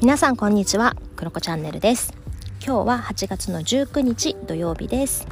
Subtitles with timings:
[0.00, 0.94] 皆さんこんにちは。
[1.16, 2.14] クロコチャンネルです。
[2.64, 5.26] 今日は8月の19日土曜日です。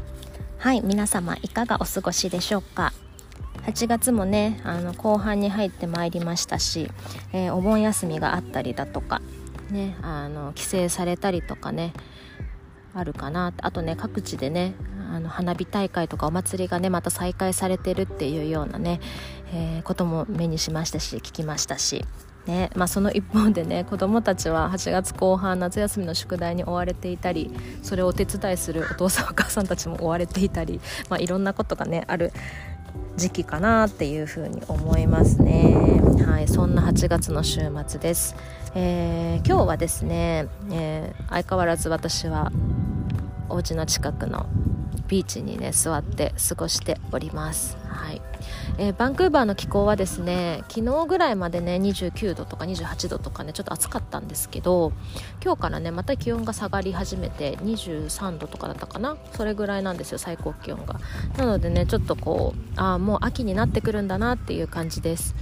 [0.58, 2.92] はい皆様いかがお過ごしでしょうか。
[3.63, 6.90] 8月もねあの後半に入ってまいりましたし、
[7.32, 9.22] えー、お盆休みがあったりだとか
[9.71, 11.92] ねあの帰省されたりとかね
[12.92, 13.53] あるかな。
[13.58, 14.74] あとね各地でね
[15.12, 18.98] あの花火大会とかお祭りがねまた再開されてるっていうようなね、
[19.52, 22.05] えー、ことも目にしましたし聞きましたし。
[22.46, 27.50] ねまあ、その一方でね子どもたちは8月後半夏休みの宿題に追われていたり
[27.82, 32.32] それをお手伝いするお父さんお母さんたちも追われていたり、まあ、いろんなことがねある
[33.16, 36.00] 時期かなっていうふうに思いますね。
[36.27, 38.36] はいそんな8月の週末です、
[38.74, 42.52] えー、今日はですね、えー、相変わらず私は
[43.48, 44.47] お家の近くの
[45.09, 47.77] ビーチにね座って過ごしております。
[47.88, 48.23] はい。
[48.78, 54.92] えー、バンクーバーの気候はですね昨日ぐらいまでね29度とか28度とかねちょっと暑かったんですけど
[55.42, 59.17] 今日からねまた気温が下がり始めて23度とかだったかな？
[59.33, 61.00] それぐらいなんですよ最高気温が。
[61.39, 65.34] なのでねちょっとこうああもう秋になってくるんだなっていう感じです。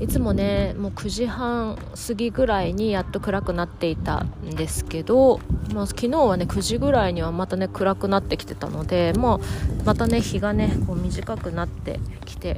[0.00, 5.40] いつもねもう9時半過ぎぐらいにやっと暗くなっていたんですけど、
[5.74, 9.38] まあ、昨日はね9時ぐらいにはまたね暗くなってきてたので、まあ、
[9.84, 12.56] またね日がねこう短くなってきて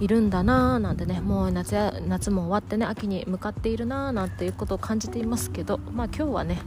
[0.00, 6.60] いるんだなーなんてねもう夏や夏も終わってね秋に向かっているなーなんていうことを感じていますけどまあ今日はね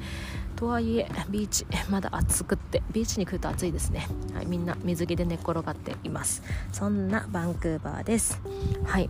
[0.57, 6.43] とはいえビーチまだ暑くってビーチに来ると暑いですね、はい、みんな水着で寝転がっています。
[6.71, 8.39] そんなバンクーバーです。
[8.83, 9.09] はい。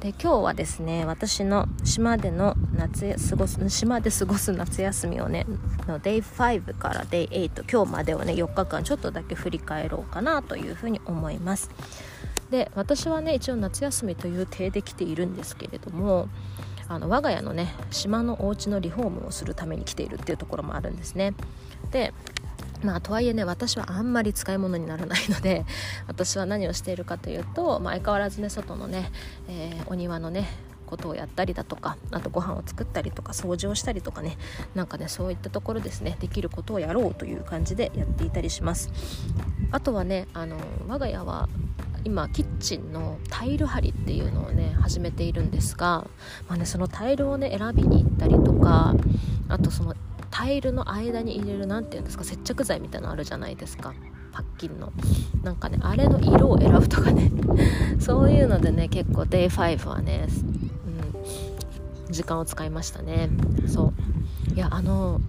[0.00, 5.44] で今日はですね私の島での夏過ごす島で過ごす夏休みをね
[5.86, 11.70] の Day5 から Day8 今日までをね4日間ちょっとだけ振り返ろうかなというふうに思います。
[12.50, 16.28] で私はね一応夏休みという体で来ているんですけれども
[16.88, 21.34] あの我が家のね島のお家のリフォームをするために来ているっていうところもあるんですね。
[21.92, 22.12] で
[22.82, 25.64] まあ、とはいえね私はあんまり使い物にならないので
[26.08, 29.10] 私は何をしているかというと、まあ、相変わらずね外のね、
[29.48, 30.48] えー、お庭のね
[30.86, 34.36] ことをやったりだとかあとご飯を作ったりとか掃除をしたりとかね
[34.74, 38.90] なんかねそういったところですねできることをやろうという感じでやっていたりします。
[39.70, 40.56] あとはねあの
[40.88, 41.48] 我が家は
[42.04, 46.06] 今キッチンのタイル張りっていうのをね始めているんですが、
[46.48, 48.94] まあね、そのタイルをね選びに行ったりとか
[49.48, 49.94] あとその
[50.30, 53.94] タイルの間に入れる何て言うんですか接着剤みたいなのあるじゃないですか。
[54.32, 54.92] パッキンの。
[55.42, 57.30] なんかねあれの色を選ぶとかね。
[57.98, 60.28] そういうのでね結構 Day5 はね、
[62.06, 63.28] うん、時間を使いましたね。
[63.66, 63.92] そ
[64.48, 64.54] う。
[64.54, 65.20] いやあの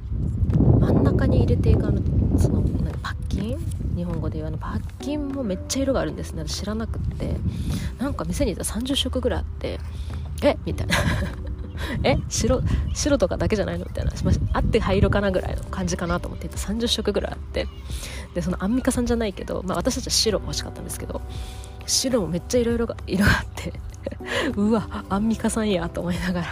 [0.79, 2.01] 真ん中に入れていくあの
[2.37, 2.61] その
[3.01, 3.57] パッキン？
[3.95, 6.45] 日本語で言うあのパッキンもめっちゃ色があるんですね。
[6.45, 7.35] 知らなくって。
[7.99, 9.79] なんか店に行ったら30色ぐらいあって
[10.43, 10.57] え？
[10.65, 10.95] みたいな。
[12.03, 12.61] え白
[12.93, 14.11] 白とかだけじゃないのみたいな。
[14.53, 16.47] あって灰色かなぐらいの感じかなと思って。
[16.47, 17.67] 30色ぐらいあって。
[18.33, 21.21] でそのアンミカさんじゃないけど、まあ、私たちは白欲しかったんですけど
[21.85, 23.73] 白もめっちゃいろいろ色があって。
[24.55, 26.47] うわアンミカさんやと思いながら。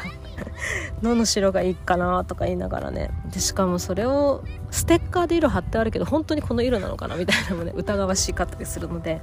[1.02, 3.12] どの白がいいかなとか言いながらね。
[3.32, 9.22] でしかもそれをステッカーで色貼ってあるけど本当にこの色なのかなみたいなのもね疑わしかったりするので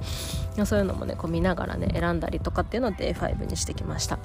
[0.65, 4.19] そういうのもねこう見ながらね選んだりとかっていうのを Day5 にしてきました。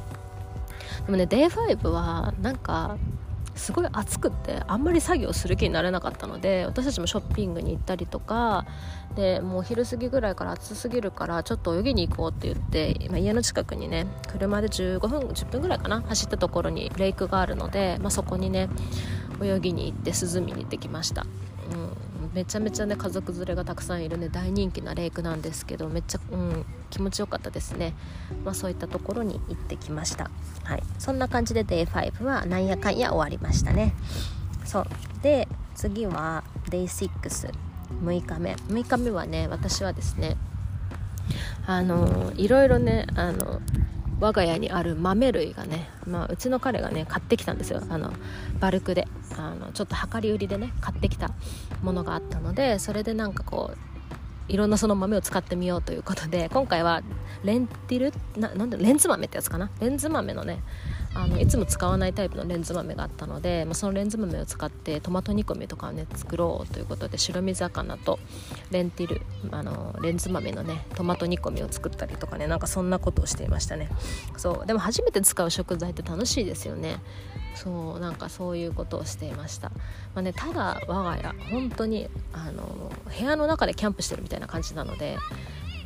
[1.06, 2.96] でもね Day5 はなんか
[3.54, 8.64] すごい暑くってあんまり作業する気になれなかったので私たちもショッピングに行ったりとか
[9.14, 18.70] でもう昼過ぎぐらいから暑すぎるからちょっと泳ぎに行こうって言って今家の近くにね車で15分10分ぐらいかな走ったところにレイクがあるので、まあ、そこにね
[19.42, 21.26] 泳ぎに行って涼みに行ってきました、
[21.72, 27.94] うん、めちゃめちゃね家族連れがたくさんいるね大人気なレイクなんですけどめっちゃ、うん、気持ちよかったですね、
[28.44, 30.30] まあ、そういったところに行ってきました、
[30.64, 33.94] はい、そんな感じで Day5 はなんやかんや終わりましたね。
[34.64, 34.86] そう。
[35.22, 37.52] で次は Day66
[38.00, 38.54] 日目。
[38.54, 40.36] 6日目はね私はですね
[41.66, 43.60] あのいろいろねあの
[44.22, 47.82] 我が家にある豆類がね、まあ、うちの彼がね買ってきたんですよ。
[47.88, 48.12] あの
[48.60, 49.08] バルクで。
[49.36, 51.30] あのちょっと量り売りでね買ってきた
[51.82, 57.02] ものがあったのでそれでなんかこういろんなその豆を使ってみようということで今回は
[57.42, 59.70] レンティルななんでレンズ豆ってやつかな？
[59.80, 60.62] レンズ豆のね
[61.14, 68.18] あのいつも使わないタイプのレンズ豆があったので、まあ、そのレンズ豆を使ってトマト煮込みとかをね作ろうということで白身魚と
[68.70, 73.88] レンティルあのレンズ豆のねトマト煮込みを作ったりとかねなんかそんなことをしていましたね。
[74.36, 74.66] そう。
[74.66, 76.96] でも初めて使う食材って楽しいですよね。
[77.54, 78.00] そう。
[78.00, 85.18] なんかそういうことをしていました、まあね、ただ我が家本当にあの部屋の中でキャンプしてるみたいな感じなので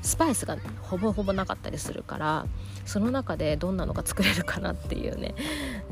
[0.06, 2.46] スパイスがほぼほぼなかったりするから
[2.84, 5.34] その中でどんなのが作れるかなっていうね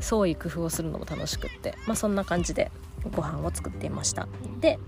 [0.00, 2.70] 創意工夫をするのも楽しくって、まあ、そんな感じで
[3.14, 4.28] ご飯を作っていました。
[4.60, 4.78] で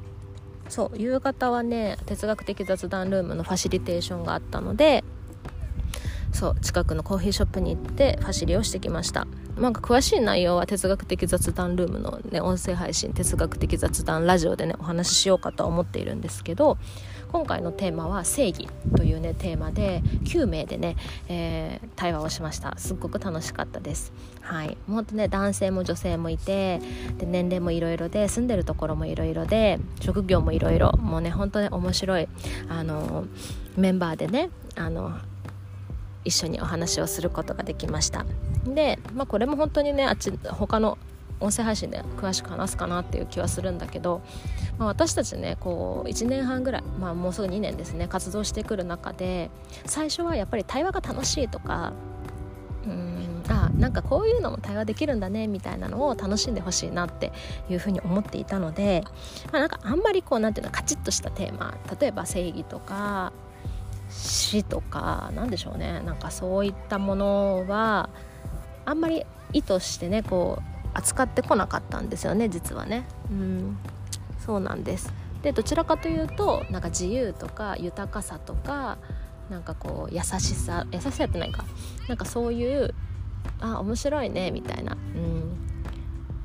[0.69, 5.05] そう夕方はね哲学的雑談ルームのファシリテーションがあったので
[6.33, 9.27] そう近くのコーヒーショップに行ってファシリをしてきました。
[9.57, 16.77] なんか詳しい内容は哲学的雑談ルームのね音声配信哲学的雑談ラジオでねお話ししようかとは思っているんですけど
[17.33, 20.97] 今回のテーマは正義というねテーマで9名でね、
[21.29, 22.75] えー、対話をしました。
[22.79, 24.13] すっごく楽しかったです。
[24.41, 24.77] はい。
[24.87, 26.81] もっとね男性も女性もいて
[27.19, 32.29] で年齢もいろいろで住んでるところもいろいろで職業もいろいろもうね本当に面白い
[32.69, 33.27] あの
[33.77, 35.13] メンバーでねあの
[36.25, 38.27] 一緒にお話をすることができました。
[38.67, 40.99] で、まあ、これも本当にねあっち他の
[41.41, 44.23] 音声配信で詳しく話すかなっていう気はするんだけど、
[44.79, 49.51] まあ、私たちねこう1年半ぐらい、まあ、もうすぐ2年ですね活動してくる中で
[49.85, 51.93] 最初はやっぱり対話が楽しいとか
[52.87, 57.33] うんあなんかこういうのも対話できるんだねみたいなのを楽しんでほしいなって
[57.69, 59.03] いうふうに思っていたので、
[59.53, 63.33] まあ、なんかあんまりこうなんていうのカチッとしたテーマ例えば正義とか
[64.09, 68.09] 死とか何でしょうねなんかそういったものは
[68.85, 73.07] あんまり意図してねこう扱ってこなかったんですよね実はね。
[73.31, 73.79] うん。
[74.45, 75.13] そうなんです。
[75.43, 78.99] でどちらかというとなんか自由とか豊かさとか
[79.51, 81.65] なんかこう優しさ優しさやってないか。
[82.09, 82.95] なんかそういう
[83.61, 85.66] あ面白いねみたいな、うん、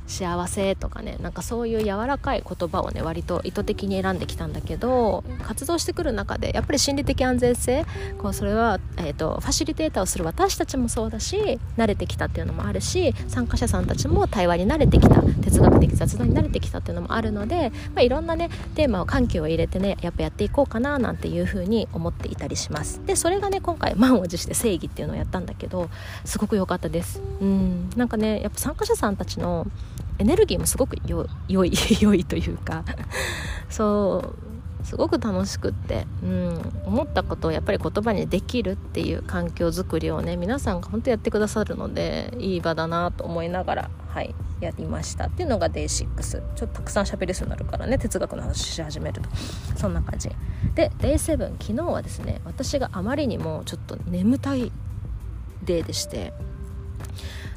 [0.07, 7.85] 幸せとかねなんかそういう柔らかい言葉をね割と意図的に選んできたんだけど活動してくる中でやっぱり心理的安全性
[8.17, 23.01] こうそれは、えーと、ファシリテーターをする私たちもそうだし慣れてきたっていうのもあるし参加者さんたちも対話に慣れてきた哲学的雑談に慣れてきたっていうのもあるので、まあ、いろんなねテーマを緩急を入れてねやっぱやっていこうかななんていうふうに思っていたりします。
[23.05, 25.89] でそれがね今回満を持して正義っていうのをやったんだけど
[26.25, 27.21] すごく良かったです。
[27.41, 27.89] うん。
[27.95, 29.67] なんかねやっぱ参加者さんたちの
[30.21, 31.25] エネルギーもすごく 良
[31.65, 32.83] い良いというか
[33.69, 34.33] そ
[34.81, 49.29] うすごく楽しくって、うん、思ったことをやっぱり言葉にできるっていう環境づくりをね皆さんが本当やってくださるのでいい場だなと思いながら、はい、やりましたっていうのが Day6 ちょっとたくさん喋りそうになるからね哲学の話し始めると。
[49.75, 50.29] そんな感じ。
[50.75, 54.71] で Day7 昨日はですね私があまりにもちょっと眠たい
[55.63, 56.33] デーでして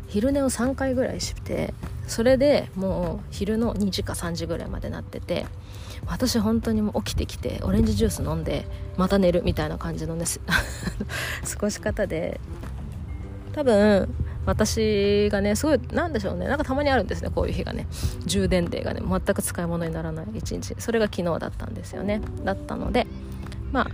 [0.08, 1.74] 昼寝を3回ぐらいして
[2.06, 5.46] それでもう昼の2時か3時ぐらいまでなってて
[6.06, 8.66] 私本当にもう起きてきてオレンジジュース飲んで
[8.96, 10.24] また寝るみたいな感じのね
[11.50, 12.40] 過ごし方で。
[13.52, 14.12] 多分
[14.46, 17.86] 私がねすごいなんでしょうねなんかたまにあるんですねこういう日がね。
[18.26, 20.74] 充電デーがね全く使い物にならない一日。
[20.78, 22.20] それが昨日だったんですよね。
[22.44, 23.06] だったので
[23.72, 23.90] まあ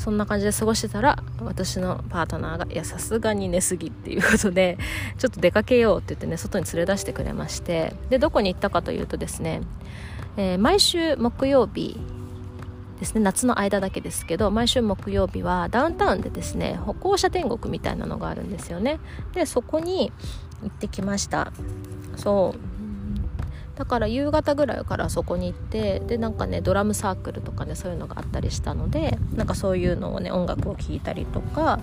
[0.00, 4.78] そんな感じで過ごしてたら私のパートナーがいやさすがに寝すぎっていうことで
[5.18, 9.60] ちょっと出かけようって言ってね外に連れ出してくれましてでどこに行ったかというとですね、
[10.36, 12.00] えー、毎週木曜日
[12.98, 19.00] ですね夏の間だけですけど毎週木曜日はダウンタウンでですね歩行者天国みたいなのがあるんですよね。
[19.32, 20.12] でそこに
[20.62, 21.52] 行ってきました。
[22.16, 22.69] そう。
[23.80, 31.80] だから夕方ぐらいからそこに行ってでなんかねドラムサークルとかねそういうのがあったりしたのでなんかそういうのをね音楽を聴いたりとか、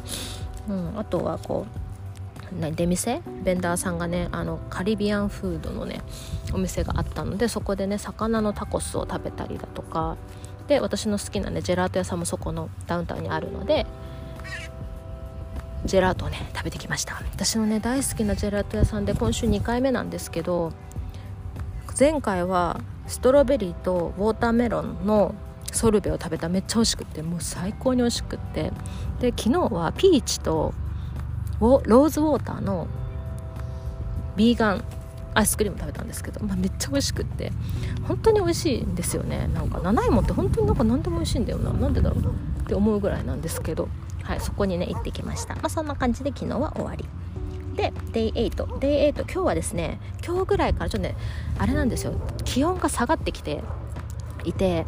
[0.70, 1.66] うん、あとはこ
[2.54, 3.24] う出店？
[3.44, 6.02] ベンダーさんがねあのカリビアンフードのね
[6.54, 10.18] お店があったのでそこでね魚のタコスを食べたりだとか
[10.68, 13.88] で私の好きなねジェラート屋さんもそこのダウンタウンにあるので
[15.84, 17.20] ジェラートをね食べてきました。
[17.32, 20.74] 私のね大好きなジェラート屋さんで今週2回目なんですけど
[22.00, 25.34] 前回はストロベリーとウォーターメロンの
[25.72, 28.72] ソルベを食べためっちゃ美味しくてもう最高に美味しくって。
[29.20, 30.74] で昨日はピーチと
[31.60, 32.88] ローズウォーターの
[34.36, 34.84] ビーガン
[35.34, 37.52] アイスクリーム食べたんですけど、まあ、めっちゃ美味しくって。
[38.08, 39.50] 本当に美味しいんですよね。
[39.54, 41.74] なんか7芋って本当になんか何でも美味しいんだよな。
[41.74, 42.20] なんでだろう
[42.64, 43.90] って思うぐらいなんですけど。
[44.24, 45.56] はいそこにね行ってきました。
[45.56, 47.06] まあそんな感じで昨日は終わり。
[47.78, 51.16] で Day8 Day8 今日はですね今日ぐらいからちょっとね
[51.58, 52.14] あれなんですよ。
[52.44, 53.64] 気温が下がってきて
[54.44, 54.86] いて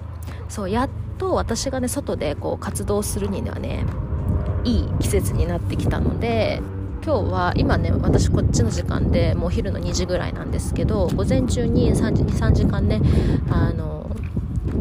[0.49, 3.85] そうやっと私がね外でこう活動するにはね
[4.63, 6.61] いい季節になってきたので
[7.05, 13.01] 今日は今ね私こっちの時間でもうお昼の2時ぐらいなんですけど午前中に3時23時間ね
[13.51, 14.09] あの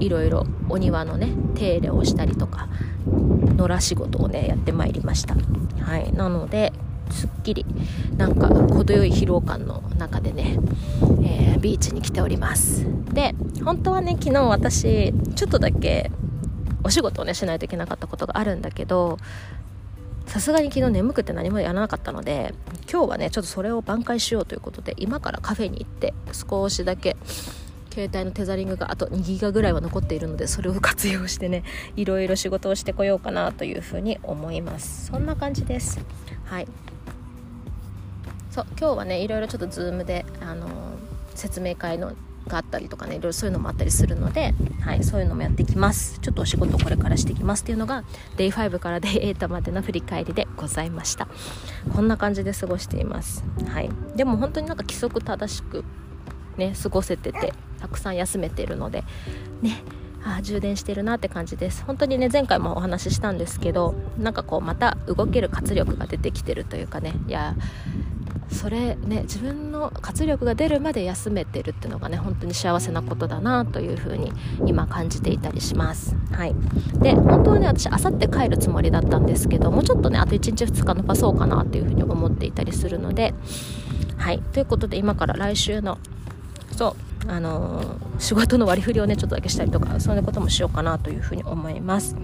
[0.00, 2.68] いろいろお庭のね手入れをしたりとか
[3.56, 5.36] 野良仕事をねやってまいりました。
[5.84, 6.72] はいなので
[7.10, 7.66] すっきり
[8.16, 10.58] なんか程よい疲労感の中でね、
[11.24, 12.86] えー、ビーチに来ております。
[13.12, 13.34] で
[13.64, 16.10] 本当はね昨日私ちょっとだけ
[16.84, 19.18] お仕事をねしないといけなかったことがあるんだけど
[20.26, 22.54] さすがに昨日眠くて何もやらなかったので
[22.90, 27.16] 今日はねちょっとそれを挽回しようということで今からカフェに行って少しだけ
[27.90, 31.64] 携帯のテザリングがあと2ギガぐらいは残っているのでそれを活用してね
[31.96, 35.06] いろいろ仕事をしてこようかなというふうに思います。
[35.06, 35.98] そんな感じです。
[36.44, 36.68] はい。
[38.58, 40.66] そう今日はねいろいろちょっと Zoom であの
[41.36, 42.12] 説明会の
[42.48, 46.18] があったりとかねいろいろそういうのもあったりするので、はい、そういうのもやってきます。
[46.18, 48.02] ちょっとお仕事これからしてきますっていうのが
[48.36, 51.28] Day5 から Day8 までの振り返りでございました。
[51.94, 53.44] こんな感じで過ごしています。
[53.68, 53.90] はい。
[54.16, 55.84] でも本当になんか規則正しく
[56.56, 59.04] ね過ごせててたくさん休めてるので
[59.62, 59.84] ね
[60.24, 61.84] あ充電してるなって感じです。
[61.84, 67.54] 本当にね前回もお話ししたんですけどなんかこうまた動ける活力が出てきてるというかねいや
[68.50, 74.32] それね自分の活力が出るまで休めてるっていうのがね本当に幸せなことだなというふうに
[74.66, 76.16] 今感じていたりします。
[76.32, 76.54] はい。
[77.00, 83.34] で本当はね私あさって帰るつもりだったんですけどもうちょっとねあと1日2日伸ばそうかなっていうふうに思っていたりするので
[84.16, 84.40] はい。
[84.52, 85.98] ということで今から来週の
[86.76, 92.16] そうあのー、仕事の割り振りをねちょっとだけしたりとかそういうこともしようかなというふうに思います。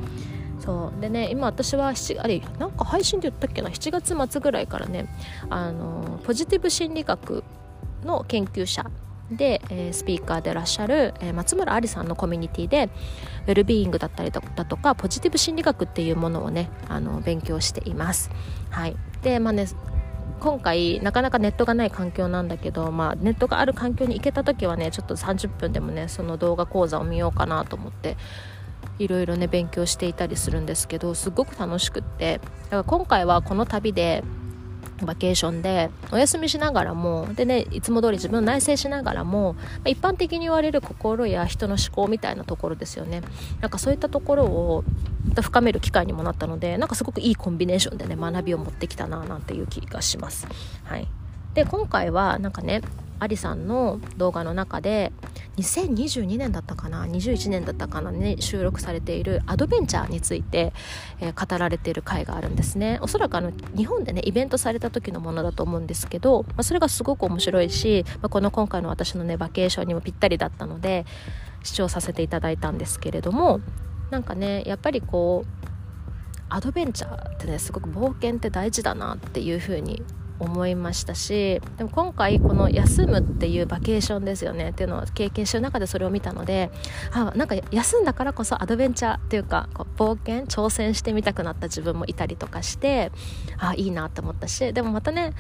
[0.65, 1.01] そう。
[1.01, 5.07] でね今私は7あれなんか配信で言ったっけな？7月末ぐらいからね
[5.51, 7.45] あのポジティブ心理学
[8.05, 8.91] の研究者
[9.31, 12.91] で、えー、スピーカーでいらっしゃる、えー、松村ありさんのコミュニティで
[13.47, 18.31] ウェルビーイングだったりだとかポジティブ心理学っていうものをねあの勉強しています。
[18.71, 19.67] はい、でまあね
[20.41, 28.19] 今回なかなかネットがない環境なんだけど、まあ、ネットがある環境に行けた時はねちょっと30分でもねその動画講座を見ようかなと思って
[28.99, 32.41] いろいろね勉強していたりするんですけどすごく楽しくって。
[32.65, 34.23] だから今回はこの旅で
[35.05, 43.23] バケーションでお休みしながらもでねいつも通り自分を内省しながらも一般的に言われる心や人の思考みたいなところですよね。
[43.61, 44.85] なんかそういったところを
[45.43, 50.47] 深める機会にもなったのでなんかすごくいいコンビネーションでね学びを持ってきたななんていう気がします。
[50.85, 51.09] はい。
[51.55, 52.81] で今回はなんかね
[53.19, 55.13] アリさんの動画の中で
[55.57, 60.73] 2022年だったかな21年だったかなね収録されているアドベンチャーについて、
[61.21, 62.99] えー、語られている回があるんですね。
[63.03, 71.07] おそらくあの日本でねイベントされた時のものだと思うんですけど、まあ、それがすごく面白いし、まあ、この今回の私のねバケーションにもぴったりだったので
[71.63, 73.61] 視聴させていただいたんですけれども
[74.11, 75.65] なんかねやっぱりこう
[76.49, 80.03] アドベンチャーってねすごく冒険って大事だなっていうふうに
[80.39, 86.71] 思いましたしでも今回この休むっていうバケーションですよねっていうのを経験してる中でそれを見たので
[87.13, 93.13] あなんか休んだからこそアドベンチャーっていうかこう冒険挑戦してみたくなった自分もいたりとかして
[93.59, 95.33] あいいなと思ったしでもまたね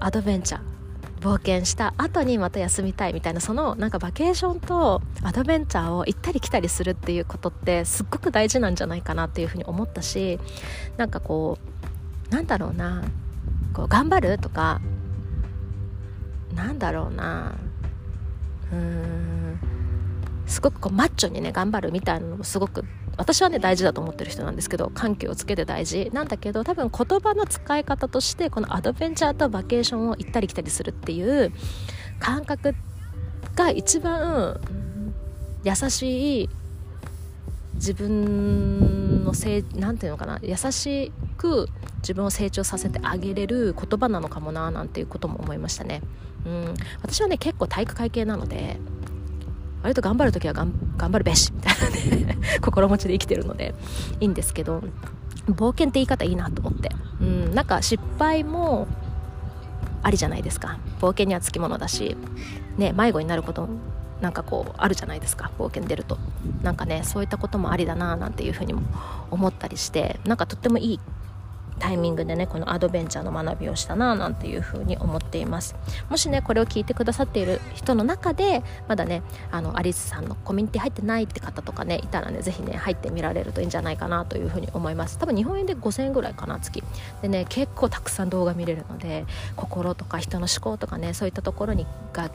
[0.00, 0.74] アドベンチャー
[1.20, 10.38] 冒険した後にまた休みたいみたいなそのなんかバケーションとアドベンチャーを行ったり来たりするっていうことってすっごく大事なんじゃないかなっていうふうに思ったし
[10.98, 11.58] なんかこ
[12.30, 13.02] うなんだろうな
[13.74, 14.80] こう頑張るとか
[16.54, 17.56] なんだろうな。
[18.72, 19.58] うーん。
[20.46, 22.84] すごくこうマッチョにね頑張るみたいなのもすごく
[23.16, 26.10] 私はね大事だと思ってる人なんですけど緩急をつけて大事。
[26.12, 31.52] なんだけど多分言葉の使い方としてこのアドベンチャーとバケーションを行ったり来たりするっていう
[32.20, 32.74] 感覚
[33.56, 34.60] が一番
[35.64, 36.50] 優しい
[37.74, 40.38] 自分のせいなんていうのかな。
[40.42, 46.02] 優しいく自分を成長させてあげれる言葉なのかもななんていうことも思いましたね。
[46.46, 48.78] うん、私はね結構体育会系なので
[49.82, 53.74] 割と頑張る時は頑張るべしみたいなね 心持ちで生きてるので
[54.20, 54.82] いいんですけど
[55.46, 56.90] 冒険って言い方いいなと思って。
[57.20, 57.54] うん。
[57.54, 58.86] なんか失敗も
[60.02, 60.78] ありじゃないですか。
[61.00, 62.16] 冒険にはつきものだし
[62.78, 63.68] ね迷子になること
[64.20, 65.50] なんかこうあるじゃないですか。
[65.58, 66.18] 冒険出ると。
[66.62, 68.82] なんかねそういったこともありだななんていうふうにも
[69.30, 71.00] 思ったりしてなんかとってもいい
[71.78, 75.74] タイミングでねこのアドベンチャーの学びをしたななんていうふうに思っています。
[76.08, 85.18] もしねこれを聞いてくださっている人の中でまだねあのアリスさんのコミュニティ入ってないって方とかねいたらね是非ね入ってみられるといいんじゃないかなというふうに思います。
[85.18, 86.82] 多分日本円で5000円ぐらいかな月。
[87.22, 89.24] でね結構たくさん動画見れるので
[89.56, 92.30] 心とか人の思考とかねそういったところにが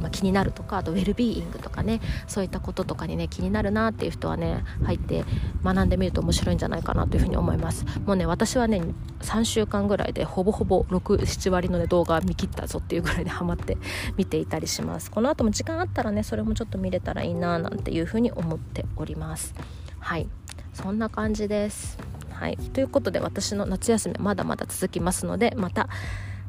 [0.00, 5.24] まあ、気になるとかあとウェルビーイングとかねそういったこととかにね気になるなっていう人はね入って
[5.62, 7.84] 学んでみると面白いんじゃないかなというふうに思います。
[8.06, 8.82] もうね私はね
[9.20, 13.76] 3週間ぐらいでほぼほぼ67割の、ね、動画見切ったぞっていうぐらいでハマって
[14.16, 15.10] 見ていたりします。
[15.10, 19.54] この後も時間あったらねそれもちょっと見れたらいいななんていうふうに思っております。
[19.98, 20.28] はい。
[20.72, 21.98] そんな感じです。
[22.40, 25.90] はい、ということで私の夏休みまだまだ続きますのでまた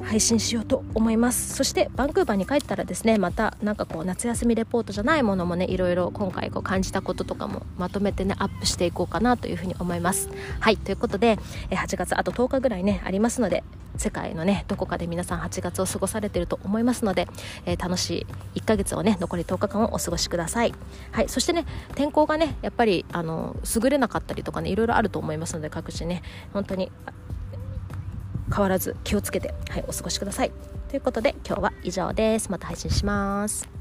[0.03, 1.55] 配信しようと思います。
[1.55, 10.29] そしてバンクーバーに帰ったらですねまたなんかこう夏休みレポートじゃないものもねいろいろ今回こう感じたこととかもまとめてねアップしていこうかなというふうに思います。
[10.59, 11.37] はいということで
[11.69, 13.63] 8月あと10日ぐらいねありますので
[13.97, 17.27] 世界のねどこかで皆さん8月を過ごされていると思いますので、
[17.65, 20.73] えー、楽しい1ヶ月をね残り10日間をお過ごしください。
[21.11, 21.65] はいそしてね
[21.95, 26.21] 天候がねやっぱりあの優れなかったりとかねいろいろあると思いますので各地ね。
[26.53, 26.91] 本当に
[28.51, 30.51] 変わらず気をつけて、はい、お過ごしください。
[30.89, 32.51] ということで今日は以上です。
[32.51, 33.80] また配信します。